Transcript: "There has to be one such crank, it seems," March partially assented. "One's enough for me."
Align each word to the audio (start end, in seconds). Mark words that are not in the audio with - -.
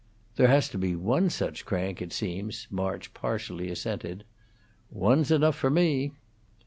"There 0.35 0.47
has 0.47 0.67
to 0.69 0.79
be 0.79 0.95
one 0.95 1.29
such 1.29 1.63
crank, 1.63 2.01
it 2.01 2.11
seems," 2.11 2.65
March 2.71 3.13
partially 3.13 3.69
assented. 3.69 4.23
"One's 4.89 5.29
enough 5.29 5.55
for 5.55 5.69
me." 5.69 6.13